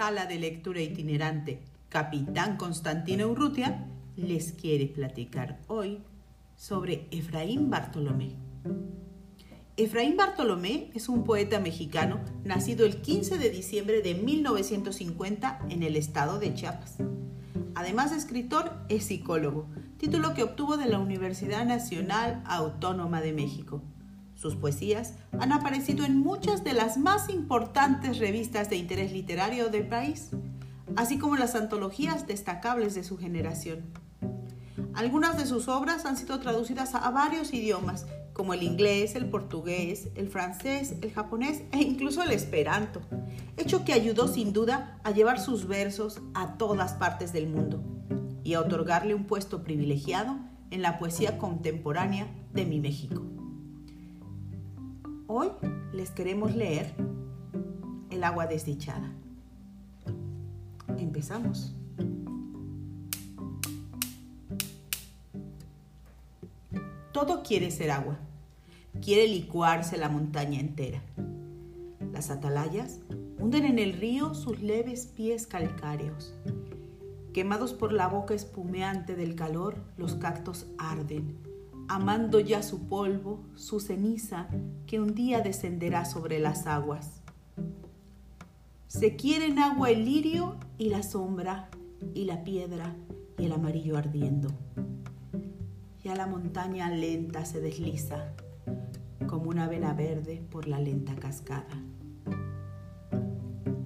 [0.00, 1.60] Sala de Lectura Itinerante,
[1.90, 3.86] Capitán Constantino Urrutia,
[4.16, 5.98] les quiere platicar hoy
[6.56, 8.34] sobre Efraín Bartolomé.
[9.76, 15.96] Efraín Bartolomé es un poeta mexicano nacido el 15 de diciembre de 1950 en el
[15.96, 16.96] estado de Chiapas.
[17.74, 23.82] Además de escritor, es psicólogo, título que obtuvo de la Universidad Nacional Autónoma de México.
[24.40, 29.86] Sus poesías han aparecido en muchas de las más importantes revistas de interés literario del
[29.86, 30.30] país,
[30.96, 33.84] así como las antologías destacables de su generación.
[34.94, 40.08] Algunas de sus obras han sido traducidas a varios idiomas, como el inglés, el portugués,
[40.14, 43.02] el francés, el japonés e incluso el esperanto,
[43.58, 47.82] hecho que ayudó sin duda a llevar sus versos a todas partes del mundo
[48.42, 50.38] y a otorgarle un puesto privilegiado
[50.70, 53.39] en la poesía contemporánea de mi México.
[55.32, 55.52] Hoy
[55.92, 56.92] les queremos leer
[58.10, 59.12] El agua desdichada.
[60.98, 61.72] Empezamos.
[67.12, 68.18] Todo quiere ser agua.
[69.00, 71.00] Quiere licuarse la montaña entera.
[72.12, 72.98] Las atalayas
[73.38, 76.34] hunden en el río sus leves pies calcáreos.
[77.32, 81.49] Quemados por la boca espumeante del calor, los cactos arden
[81.90, 84.46] amando ya su polvo, su ceniza,
[84.86, 87.20] que un día descenderá sobre las aguas.
[88.86, 91.68] Se quieren agua el lirio y la sombra,
[92.14, 92.94] y la piedra
[93.38, 94.50] y el amarillo ardiendo.
[96.04, 98.34] Ya la montaña lenta se desliza,
[99.26, 101.82] como una vena verde por la lenta cascada.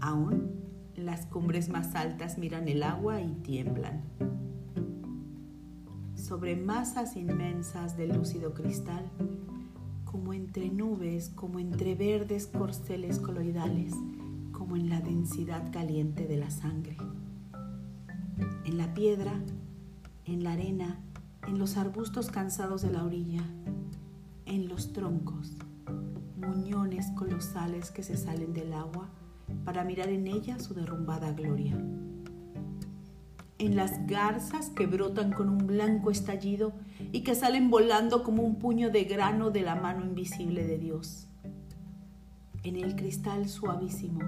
[0.00, 0.52] Aún
[0.96, 4.04] las cumbres más altas miran el agua y tiemblan
[6.30, 9.04] sobre masas inmensas de lúcido cristal,
[10.04, 13.94] como entre nubes, como entre verdes corceles coloidales,
[14.52, 16.96] como en la densidad caliente de la sangre.
[18.64, 19.32] En la piedra,
[20.24, 21.00] en la arena,
[21.48, 23.42] en los arbustos cansados de la orilla,
[24.46, 25.56] en los troncos,
[26.36, 29.08] muñones colosales que se salen del agua
[29.64, 31.76] para mirar en ella su derrumbada gloria
[33.60, 36.72] en las garzas que brotan con un blanco estallido
[37.12, 41.28] y que salen volando como un puño de grano de la mano invisible de Dios.
[42.62, 44.20] En el cristal suavísimo,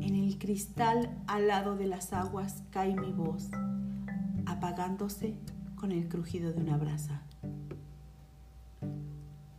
[0.00, 3.50] en el cristal al lado de las aguas cae mi voz,
[4.46, 5.36] apagándose
[5.76, 7.22] con el crujido de una brasa.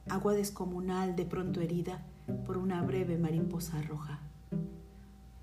[0.09, 2.03] Agua descomunal de pronto herida
[2.43, 4.19] por una breve mariposa roja.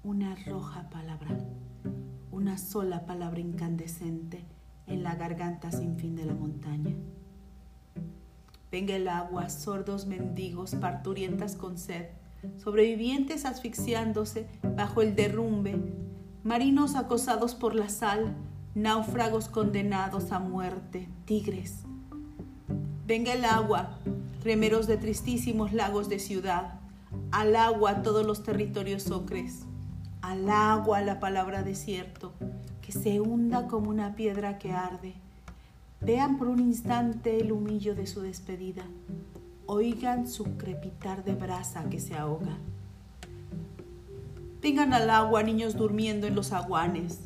[0.03, 1.39] Una roja palabra
[2.37, 4.45] una sola palabra incandescente
[4.87, 6.95] en la garganta sin fin de la montaña.
[8.71, 12.09] Venga el agua, sordos mendigos, parturientas con sed,
[12.59, 15.77] sobrevivientes asfixiándose bajo el derrumbe,
[16.45, 18.37] marinos acosados por la sal,
[18.75, 21.85] náufragos condenados a muerte, tigres.
[23.07, 23.99] Venga el agua,
[24.45, 26.81] remeros de tristísimos lagos de ciudad,
[27.33, 29.66] al agua todos los territorios ocres
[30.27, 32.33] al agua la palabra desierto,
[32.83, 35.15] que se hunda como una piedra que arde.
[36.01, 38.83] Vean por un instante el humillo de su despedida,
[39.67, 42.59] oigan su crepitar de brasa que se ahoga.
[44.61, 47.21] Vengan al agua niños durmiendo en los aguanes,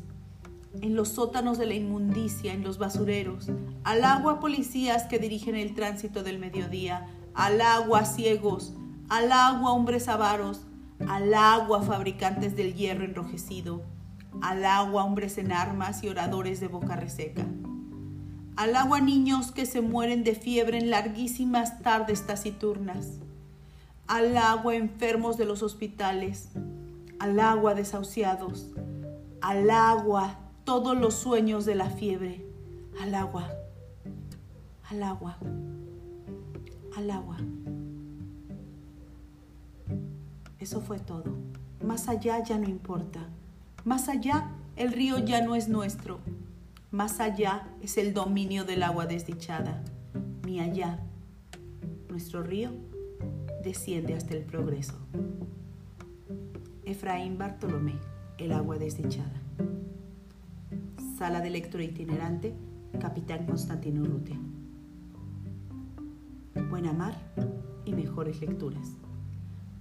[0.79, 3.47] en los sótanos de la inmundicia, en los basureros,
[3.83, 8.73] al agua policías que dirigen el tránsito del mediodía, al agua ciegos,
[9.09, 10.67] al agua hombres avaros,
[11.07, 13.81] al agua fabricantes del hierro enrojecido,
[14.41, 17.45] al agua hombres en armas y oradores de boca reseca,
[18.55, 23.19] al agua niños que se mueren de fiebre en larguísimas tardes taciturnas,
[24.07, 26.49] al agua enfermos de los hospitales,
[27.19, 28.73] al agua desahuciados,
[29.41, 32.45] al agua todos los sueños de la fiebre,
[33.01, 33.49] al agua,
[34.89, 35.37] al agua,
[36.95, 37.37] al agua.
[40.61, 41.23] Eso fue todo.
[41.83, 43.27] Más allá ya no importa.
[43.83, 46.19] Más allá el río ya no es nuestro.
[46.91, 49.83] Más allá es el dominio del agua desdichada.
[50.45, 50.99] Ni allá.
[52.09, 52.69] Nuestro río
[53.63, 54.93] desciende hasta el progreso.
[56.85, 57.95] Efraín Bartolomé,
[58.37, 59.41] El agua desdichada.
[61.17, 62.53] Sala de lectura itinerante,
[62.99, 64.39] Capitán Constantino Urrutia.
[66.69, 67.15] Buena mar
[67.83, 68.97] y mejores lecturas.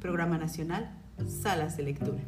[0.00, 0.90] Programa Nacional,
[1.26, 2.22] Salas de Lectura.